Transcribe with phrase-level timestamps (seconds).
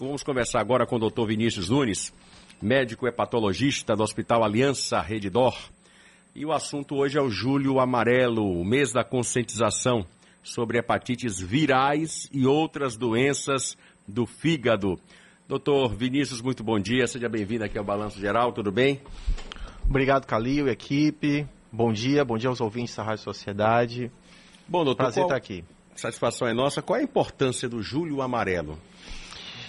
[0.00, 2.10] Vamos conversar agora com o doutor Vinícius Nunes,
[2.60, 5.54] médico hepatologista do Hospital Aliança Redidor.
[6.34, 10.06] E o assunto hoje é o Julho Amarelo, o mês da conscientização
[10.42, 13.76] sobre hepatites virais e outras doenças
[14.08, 14.98] do fígado.
[15.46, 19.02] Doutor Vinícius, muito bom dia, seja bem-vindo aqui ao Balanço Geral, tudo bem?
[19.86, 21.46] Obrigado, Calil e equipe.
[21.70, 24.10] Bom dia, bom dia aos ouvintes da Rádio Sociedade.
[24.66, 25.26] Bom, doutor, Prazer qual...
[25.26, 25.62] estar aqui.
[25.94, 26.80] Satisfação é nossa.
[26.80, 28.78] Qual é a importância do Julho Amarelo?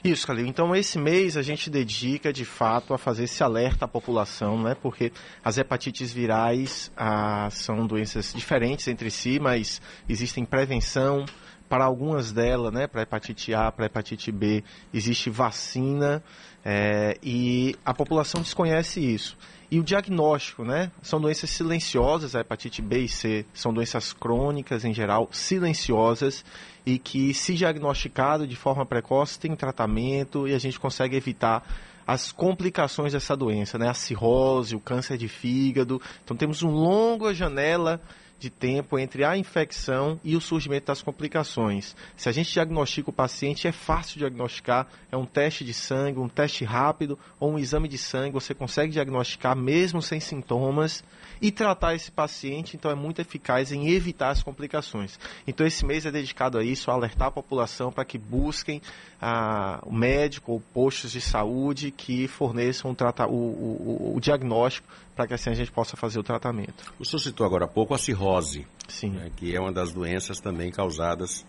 [0.03, 0.47] Isso, Calil.
[0.47, 4.75] Então, esse mês a gente dedica, de fato, a fazer esse alerta à população, né?
[4.81, 5.11] Porque
[5.43, 9.79] as hepatites virais ah, são doenças diferentes entre si, mas
[10.09, 11.23] existem prevenção.
[11.71, 14.61] Para algumas delas, né, para hepatite A, para hepatite B,
[14.93, 16.21] existe vacina
[16.65, 19.37] é, e a população desconhece isso.
[19.71, 20.91] E o diagnóstico, né?
[21.01, 26.43] São doenças silenciosas, a hepatite B e C são doenças crônicas em geral, silenciosas
[26.85, 31.65] e que, se diagnosticado de forma precoce, tem tratamento e a gente consegue evitar
[32.05, 33.87] as complicações dessa doença, né?
[33.87, 36.01] A cirrose, o câncer de fígado.
[36.21, 38.01] Então temos uma longa janela
[38.41, 41.95] de tempo entre a infecção e o surgimento das complicações.
[42.17, 46.27] Se a gente diagnostica o paciente, é fácil diagnosticar, é um teste de sangue, um
[46.27, 51.03] teste rápido ou um exame de sangue, você consegue diagnosticar mesmo sem sintomas
[51.39, 55.19] e tratar esse paciente, então é muito eficaz em evitar as complicações.
[55.45, 58.81] Então esse mês é dedicado a isso, a alertar a população para que busquem
[59.21, 65.27] ah, o médico ou postos de saúde que forneçam o, o, o, o diagnóstico para
[65.27, 66.93] que assim a gente possa fazer o tratamento.
[66.99, 69.11] O senhor citou agora há pouco a cirrose, Sim.
[69.11, 71.45] Né, que é uma das doenças também causadas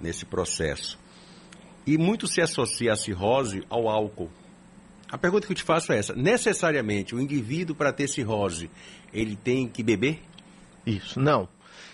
[0.00, 0.98] nesse processo.
[1.86, 4.30] E muito se associa a cirrose ao álcool.
[5.10, 8.70] A pergunta que eu te faço é essa: necessariamente o indivíduo para ter cirrose,
[9.12, 10.22] ele tem que beber?
[10.86, 11.48] Isso, não.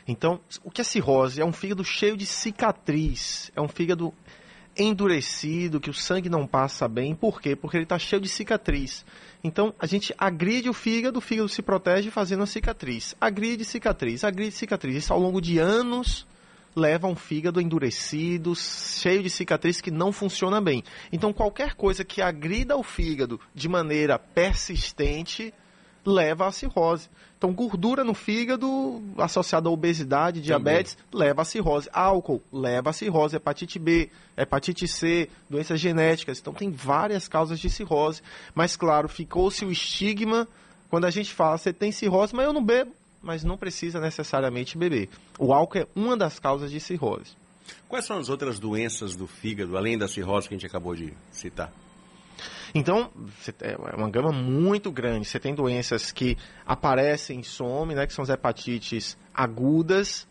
[0.07, 1.41] Então, o que é cirrose?
[1.41, 4.15] É um fígado cheio de cicatriz, é um fígado
[4.79, 7.15] endurecido, que o sangue não passa bem.
[7.15, 7.57] Por quê?
[7.57, 9.05] Porque ele está cheio de cicatriz.
[9.43, 13.15] Então, a gente agride o fígado, o fígado se protege fazendo a cicatriz.
[13.21, 14.97] Agride cicatriz, agride cicatriz.
[14.97, 16.27] Isso ao longo de anos
[16.75, 20.85] leva um fígado endurecido, cheio de cicatriz que não funciona bem.
[21.13, 25.53] Então, qualquer coisa que agrida o fígado de maneira persistente
[26.09, 27.09] leva à cirrose.
[27.37, 31.27] Então, gordura no fígado associada à obesidade, diabetes, Também.
[31.27, 31.89] leva à cirrose.
[31.93, 33.37] Álcool leva à cirrose.
[33.37, 36.39] Hepatite B, hepatite C, doenças genéticas.
[36.41, 38.23] Então, tem várias causas de cirrose.
[38.55, 40.49] Mas, claro, ficou-se o estigma
[40.91, 42.93] quando a gente fala, você tem cirrose, mas eu não bebo.
[43.23, 45.09] Mas não precisa necessariamente beber.
[45.39, 47.37] O álcool é uma das causas de cirrose.
[47.89, 51.13] Quais são as outras doenças do fígado, além da cirrose que a gente acabou de
[51.31, 51.71] citar?
[52.75, 53.11] Então,
[53.61, 55.27] é uma gama muito grande.
[55.27, 60.29] Você tem doenças que aparecem e somem, né, que são as hepatites agudas.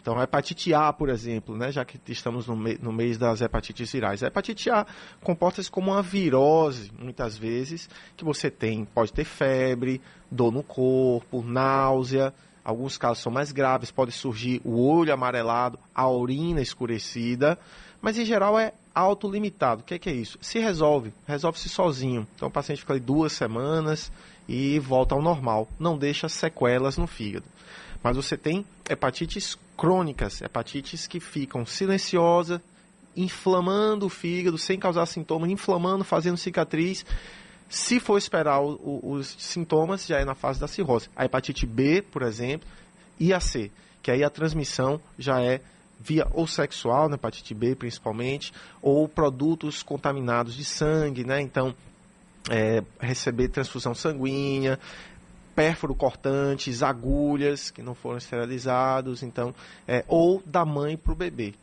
[0.00, 3.40] Então, a hepatite A, por exemplo, né, já que estamos no, me no mês das
[3.40, 4.22] hepatites virais.
[4.22, 4.86] A hepatite A
[5.22, 11.42] comporta-se como uma virose, muitas vezes, que você tem, pode ter febre, dor no corpo,
[11.42, 12.32] náusea,
[12.62, 17.58] alguns casos são mais graves, pode surgir o olho amarelado, a urina escurecida,
[18.00, 19.82] mas em geral é autolimitado.
[19.82, 20.38] O que é, que é isso?
[20.40, 22.26] Se resolve, resolve-se sozinho.
[22.34, 24.10] Então o paciente fica ali duas semanas
[24.48, 25.68] e volta ao normal.
[25.78, 27.44] Não deixa sequelas no fígado.
[28.02, 32.60] Mas você tem hepatites crônicas, hepatites que ficam silenciosas,
[33.16, 37.04] inflamando o fígado sem causar sintomas, inflamando, fazendo cicatriz.
[37.68, 41.08] Se for esperar o, o, os sintomas, já é na fase da cirrose.
[41.14, 42.68] A hepatite B, por exemplo,
[43.18, 43.70] e a C,
[44.02, 45.60] que aí a transmissão já é
[46.00, 51.40] via ou sexual, né, hepatite B principalmente, ou produtos contaminados de sangue, né?
[51.40, 51.74] Então,
[52.50, 54.78] é, receber transfusão sanguínea,
[55.54, 59.54] pérfuro cortantes, agulhas que não foram esterilizados, então,
[59.86, 61.54] é, ou da mãe para o bebê.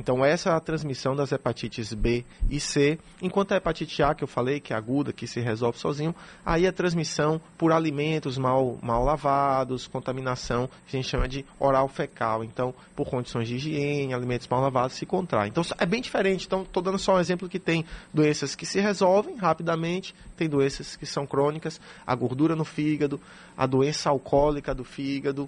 [0.00, 4.24] Então, essa é a transmissão das hepatites B e C, enquanto a hepatite A, que
[4.24, 8.78] eu falei, que é aguda, que se resolve sozinho, aí a transmissão por alimentos mal,
[8.80, 12.42] mal lavados, contaminação, a gente chama de oral fecal.
[12.42, 15.48] Então, por condições de higiene, alimentos mal lavados, se contrai.
[15.48, 16.46] Então, é bem diferente.
[16.46, 20.96] Então, estou dando só um exemplo que tem doenças que se resolvem rapidamente, tem doenças
[20.96, 23.20] que são crônicas, a gordura no fígado,
[23.54, 25.46] a doença alcoólica do fígado,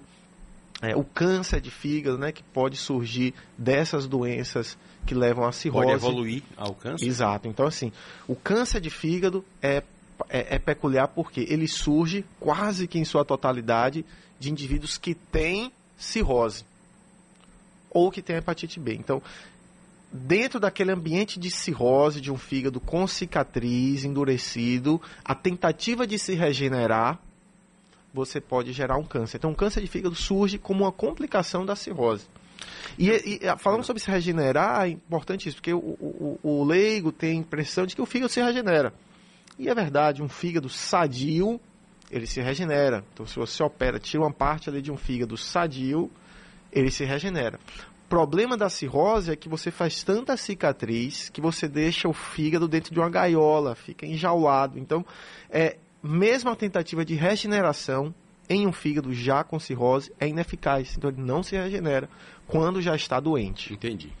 [0.83, 5.85] é, o câncer de fígado, né, que pode surgir dessas doenças que levam à cirrose.
[5.85, 7.07] Pode evoluir ao câncer?
[7.07, 7.47] Exato.
[7.47, 7.89] Então, assim,
[8.27, 9.81] o câncer de fígado é,
[10.29, 14.05] é, é peculiar porque ele surge quase que em sua totalidade
[14.37, 16.65] de indivíduos que têm cirrose
[17.89, 18.93] ou que têm hepatite B.
[18.93, 19.21] Então,
[20.11, 26.35] dentro daquele ambiente de cirrose de um fígado com cicatriz, endurecido, a tentativa de se
[26.35, 27.19] regenerar
[28.13, 29.37] você pode gerar um câncer.
[29.37, 32.27] Então, o câncer de fígado surge como uma complicação da cirrose.
[32.97, 37.31] E, e falando sobre se regenerar, é importante isso, porque o, o, o leigo tem
[37.31, 38.93] a impressão de que o fígado se regenera.
[39.57, 41.59] E é verdade, um fígado sadio,
[42.11, 43.03] ele se regenera.
[43.13, 46.11] Então, se você opera, tira uma parte ali de um fígado sadio,
[46.71, 47.59] ele se regenera.
[48.05, 52.67] O problema da cirrose é que você faz tanta cicatriz que você deixa o fígado
[52.67, 54.77] dentro de uma gaiola, fica enjaulado.
[54.77, 55.03] Então,
[55.49, 58.13] é, mesmo a tentativa de regeneração
[58.49, 60.95] em um fígado já com cirrose é ineficaz.
[60.97, 62.09] Então, ele não se regenera
[62.45, 63.73] quando já está doente.
[63.73, 64.11] Entendi.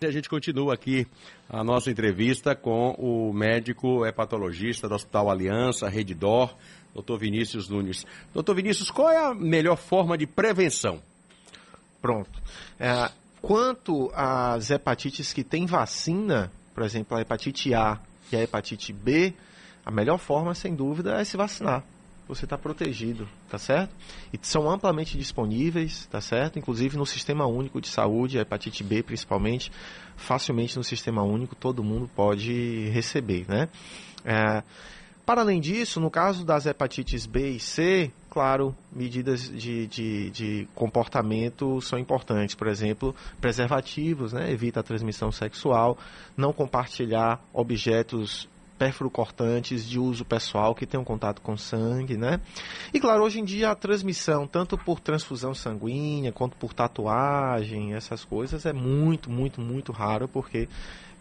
[0.00, 1.06] A gente continua aqui
[1.48, 6.54] a nossa entrevista com o médico hepatologista do Hospital Aliança, Redidor,
[6.94, 8.06] doutor Vinícius Nunes.
[8.32, 11.00] Doutor Vinícius, qual é a melhor forma de prevenção?
[12.00, 12.30] Pronto.
[12.78, 13.10] É,
[13.42, 17.98] quanto às hepatites que têm vacina, por exemplo, a hepatite A
[18.30, 19.34] e a hepatite B,
[19.88, 21.82] a melhor forma, sem dúvida, é se vacinar
[22.28, 23.90] você está protegido, tá certo?
[24.30, 26.58] E são amplamente disponíveis, tá certo?
[26.58, 29.72] Inclusive no Sistema Único de Saúde, a hepatite B principalmente,
[30.14, 33.70] facilmente no Sistema Único todo mundo pode receber, né?
[34.26, 34.62] É,
[35.24, 40.68] para além disso, no caso das hepatites B e C, claro, medidas de, de, de,
[40.74, 42.54] comportamento são importantes.
[42.54, 44.50] Por exemplo, preservativos, né?
[44.50, 45.98] evita a transmissão sexual,
[46.34, 48.48] não compartilhar objetos
[49.10, 52.40] cortantes de uso pessoal que tenham contato com sangue, né?
[52.92, 58.24] E claro, hoje em dia a transmissão, tanto por transfusão sanguínea quanto por tatuagem, essas
[58.24, 60.68] coisas, é muito, muito, muito raro, porque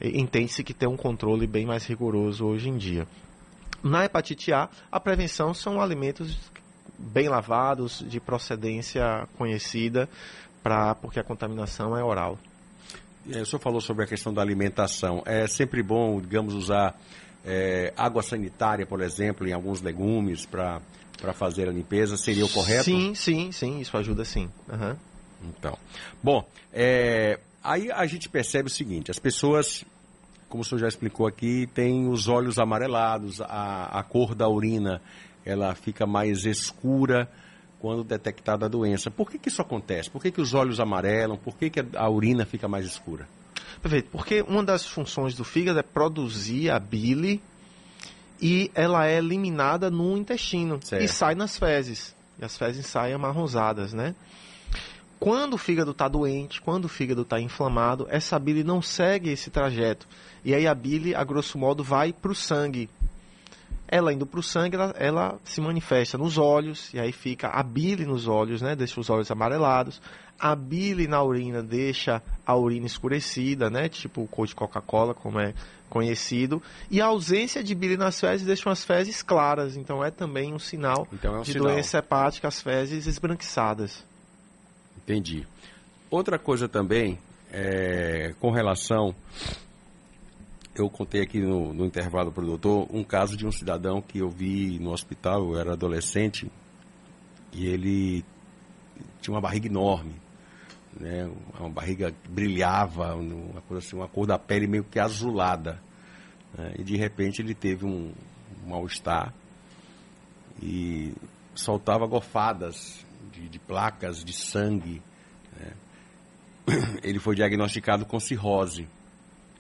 [0.02, 3.08] entende-se que tem um controle bem mais rigoroso hoje em dia.
[3.84, 6.38] Na hepatite A, a prevenção são alimentos
[6.98, 10.10] bem lavados, de procedência conhecida,
[10.64, 12.38] pra, porque a contaminação é oral.
[13.30, 15.22] É, o senhor falou sobre a questão da alimentação.
[15.26, 16.96] É sempre bom, digamos, usar
[17.46, 20.82] é, água sanitária, por exemplo, em alguns legumes para
[21.34, 22.86] fazer a limpeza, seria o correto?
[22.86, 24.50] Sim, sim, sim, isso ajuda sim.
[24.70, 24.96] Uhum.
[25.50, 25.78] Então,
[26.22, 29.86] bom, é, aí a gente percebe o seguinte, as pessoas,
[30.50, 35.02] como o senhor já explicou aqui, têm os olhos amarelados, a, a cor da urina
[35.46, 37.30] ela fica mais escura
[37.80, 39.10] quando detectada a doença.
[39.10, 40.10] Por que, que isso acontece?
[40.10, 41.38] Por que, que os olhos amarelam?
[41.38, 43.28] Por que, que a urina fica mais escura?
[43.82, 47.42] Perfeito, porque uma das funções do fígado é produzir a bile
[48.42, 51.04] e ela é eliminada no intestino certo.
[51.04, 52.16] e sai nas fezes.
[52.40, 54.16] E as fezes saem amarronzadas, né?
[55.20, 59.50] Quando o fígado está doente, quando o fígado está inflamado, essa bile não segue esse
[59.50, 60.08] trajeto.
[60.46, 62.88] E aí a bile, a grosso modo, vai para o sangue.
[63.88, 67.64] Ela indo para o sangue, ela, ela, se manifesta nos olhos, e aí fica a
[67.64, 68.76] bile nos olhos, né?
[68.76, 70.02] Deixa os olhos amarelados.
[70.38, 73.88] A bile na urina deixa a urina escurecida, né?
[73.90, 75.54] Tipo o cor de Coca-Cola, como é
[75.90, 76.62] conhecido.
[76.92, 79.76] E a ausência de bile nas fezes deixa as fezes claras.
[79.78, 81.68] Então é também um sinal então é um de sinal.
[81.68, 84.04] doença hepática, as fezes esbranquiçadas.
[84.98, 85.48] Entendi.
[86.10, 87.18] Outra coisa também,
[87.52, 89.16] é, com relação
[90.82, 94.20] eu contei aqui no, no intervalo para o doutor um caso de um cidadão que
[94.20, 96.52] eu vi no hospital, eu era adolescente,
[97.52, 98.24] e ele
[99.22, 100.16] tinha uma barriga enorme,
[101.00, 101.30] né?
[101.60, 105.82] uma barriga que brilhava, uma, coisa assim, uma cor da pele meio que azulada.
[106.58, 106.74] Né?
[106.80, 108.14] E de repente ele teve um,
[108.64, 109.34] um mal-estar
[110.62, 111.14] e
[111.56, 115.02] soltava gofadas de, de placas de sangue.
[115.60, 115.74] Né?
[117.04, 118.88] Ele foi diagnosticado com cirrose.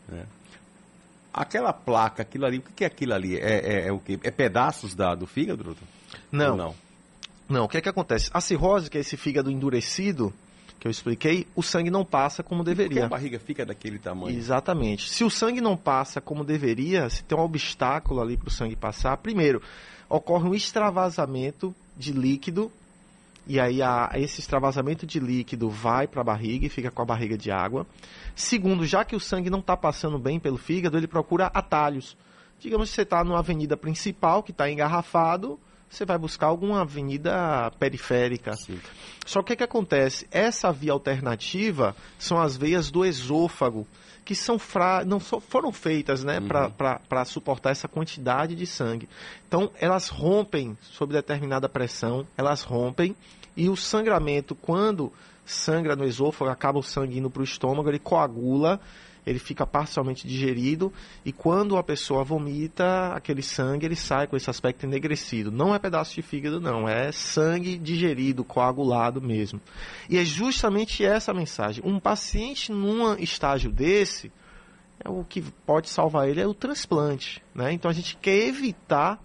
[0.07, 0.25] Né?
[1.37, 3.37] Aquela placa, aquilo ali, o que é aquilo ali?
[3.37, 4.19] É, é, é o quê?
[4.23, 5.87] É pedaços da, do fígado, doutor?
[6.31, 6.51] Não.
[6.51, 6.75] Ou não.
[7.49, 8.29] Não, o que é que acontece?
[8.33, 10.33] A cirrose, que é esse fígado endurecido,
[10.79, 12.89] que eu expliquei, o sangue não passa como deveria.
[12.89, 14.37] Por que a barriga fica daquele tamanho?
[14.37, 15.09] Exatamente.
[15.09, 18.75] Se o sangue não passa como deveria, se tem um obstáculo ali para o sangue
[18.75, 19.61] passar, primeiro,
[20.09, 22.71] ocorre um extravasamento de líquido,
[23.47, 27.05] e aí a, esse extravasamento de líquido vai para a barriga e fica com a
[27.05, 27.87] barriga de água.
[28.35, 32.17] Segundo, já que o sangue não está passando bem pelo fígado, ele procura atalhos.
[32.59, 37.71] Digamos que você está numa avenida principal que está engarrafado, você vai buscar alguma avenida
[37.79, 38.53] periférica.
[38.53, 38.79] Sim.
[39.25, 40.27] Só que o que, que acontece?
[40.31, 43.87] Essa via alternativa são as veias do esôfago,
[44.27, 45.05] que são fra...
[45.05, 46.99] não foram feitas né, uhum.
[47.07, 49.07] para suportar essa quantidade de sangue.
[49.47, 53.15] Então, elas rompem sob determinada pressão, elas rompem,
[53.55, 55.13] e o sangramento, quando
[55.45, 58.81] sangra no esôfago, acaba o sangue indo para o estômago, ele coagula,
[59.27, 60.91] ele fica parcialmente digerido
[61.25, 65.51] e quando a pessoa vomita, aquele sangue ele sai com esse aspecto enegrecido.
[65.51, 69.59] Não é pedaço de fígado, não, é sangue digerido, coagulado mesmo.
[70.09, 71.83] E é justamente essa a mensagem.
[71.85, 74.31] Um paciente num estágio desse,
[75.03, 77.73] é o que pode salvar ele é o transplante, né?
[77.73, 79.21] Então a gente quer evitar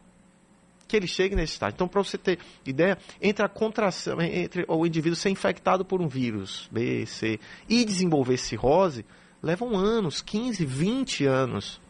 [0.89, 1.75] que ele chegue nesse estágio.
[1.75, 6.09] Então, para você ter ideia, entre a contração, entre o indivíduo ser infectado por um
[6.09, 9.07] vírus B, C e desenvolver cirrose,
[9.43, 11.81] levam anos, 15, 20 anos.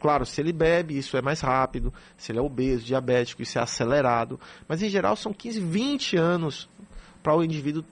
[0.00, 1.92] Claro, se ele bebe, isso é mais rápido.
[2.16, 4.40] Se ele é obeso, diabético, isso é acelerado.
[4.66, 6.68] Mas, em geral, são 15, 20 anos
[7.22, 7.84] para o indivíduo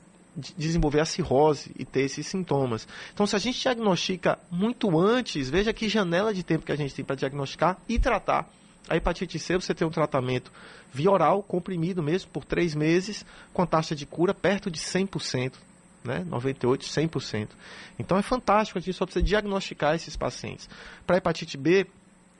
[0.56, 2.86] desenvolver a cirrose e ter esses sintomas.
[3.12, 6.94] Então, se a gente diagnostica muito antes, veja que janela de tempo que a gente
[6.94, 8.48] tem para diagnosticar e tratar.
[8.88, 10.50] A hepatite C, você tem um tratamento
[10.92, 15.52] via oral, comprimido mesmo, por três meses, com taxa de cura perto de 100%,
[16.04, 16.24] né?
[16.28, 17.48] 98%, 100%.
[17.98, 20.68] Então, é fantástico, a gente só precisa diagnosticar esses pacientes.
[21.06, 21.86] Para hepatite B,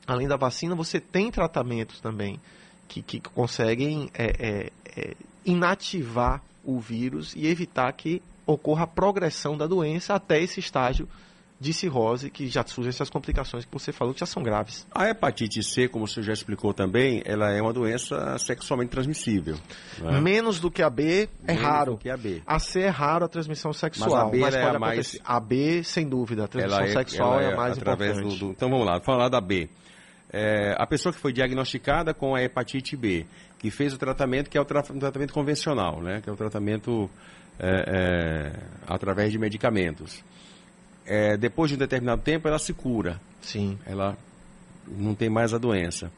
[0.06, 2.40] além da vacina, você tem tratamentos também
[2.88, 5.14] que, que conseguem é, é, é,
[5.44, 11.08] inativar o vírus e evitar que ocorra a progressão da doença até esse estágio
[11.60, 14.86] de cirrose, que já surgem essas complicações que você falou que já são graves.
[14.90, 19.56] A hepatite C, como você já explicou também, ela é uma doença sexualmente transmissível.
[19.98, 20.20] Né?
[20.22, 21.92] Menos do que a B é Menos raro.
[21.92, 22.40] do que a B.
[22.46, 25.20] A C é raro a transmissão sexual, Mas a B mas é a mais-.
[25.22, 28.38] A B, sem dúvida, a transmissão é, sexual ela é, a mais através importante.
[28.40, 29.68] do, do- Então vamos lá, falar da B.
[30.32, 33.26] É, a pessoa que foi diagnosticada com a hepatite B,
[33.58, 36.20] que fez o tratamento que é o tra- tratamento convencional, né?
[36.22, 37.10] Que é o tratamento
[37.58, 38.52] é, é,
[38.86, 40.24] através de medicamentos.
[41.12, 43.20] É, depois de um determinado tempo, ela se cura.
[43.42, 43.76] Sim.
[43.84, 44.16] ela
[44.86, 46.12] não tem mais a doença.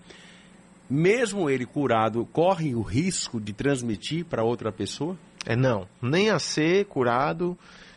[0.88, 5.16] Mesmo ele curado, corre o risco de transmitir para outra pessoa?
[5.46, 7.56] É não, nem a C curado,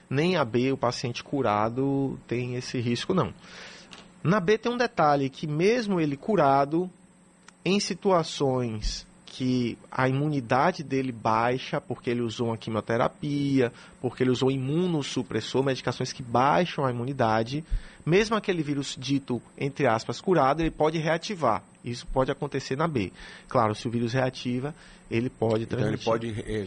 [0.10, 3.34] nem a B, o paciente curado, tem esse risco não.
[4.24, 6.90] Na B tem um detalhe que mesmo ele curado,
[7.66, 9.06] em situações
[9.38, 16.14] que a imunidade dele baixa, porque ele usou uma quimioterapia, porque ele usou imunossupressor, medicações
[16.14, 17.62] que baixam a imunidade,
[18.06, 21.62] mesmo aquele vírus dito, entre aspas, curado, ele pode reativar.
[21.84, 23.12] Isso pode acontecer na B.
[23.50, 24.74] Claro, se o vírus reativa,
[25.12, 26.60] ele pode Então ele transmitir pode, é,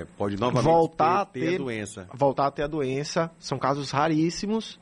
[0.00, 2.08] é, pode novamente Voltar ter, a ter ter- a doença.
[2.12, 3.30] voltar a ter a doença.
[3.38, 4.80] São casos raríssimos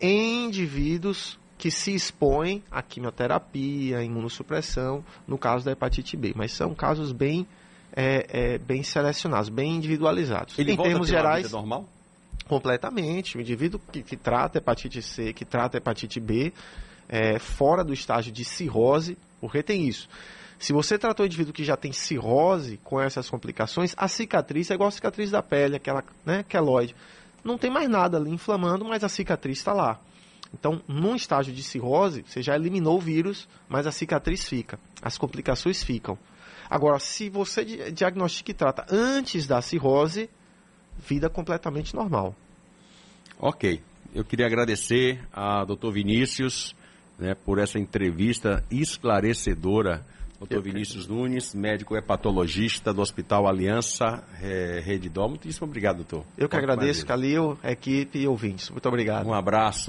[0.00, 6.32] em indivíduos que se expõem à quimioterapia, à imunossupressão, no caso da hepatite B.
[6.34, 7.46] Mas são casos bem,
[7.94, 10.58] é, é, bem selecionados, bem individualizados.
[10.58, 11.86] Ele em termos gerais, normal?
[12.48, 13.36] completamente.
[13.36, 16.50] O indivíduo que, que trata hepatite C, que trata hepatite B,
[17.06, 20.08] é, fora do estágio de cirrose, porque tem isso.
[20.58, 24.74] Se você tratou o indivíduo que já tem cirrose com essas complicações, a cicatriz é
[24.74, 26.96] igual a cicatriz da pele, aquela né, queloide.
[27.44, 30.00] Não tem mais nada ali inflamando, mas a cicatriz está lá.
[30.52, 35.16] Então, num estágio de cirrose, você já eliminou o vírus, mas a cicatriz fica, as
[35.16, 36.18] complicações ficam.
[36.68, 40.28] Agora, se você di- diagnostica e trata antes da cirrose,
[40.98, 42.34] vida completamente normal.
[43.38, 43.80] Ok.
[44.14, 46.74] Eu queria agradecer a doutor Vinícius
[47.18, 50.04] né, por essa entrevista esclarecedora.
[50.40, 55.28] Eu que Vinícius Nunes, médico hepatologista do Hospital Aliança eh, Rede Dó.
[55.28, 56.24] Muitíssimo obrigado, doutor.
[56.38, 57.04] Eu que agradeço, vezes.
[57.04, 58.70] Calil, equipe e ouvintes.
[58.70, 59.26] Muito obrigado.
[59.26, 59.78] Um abraço.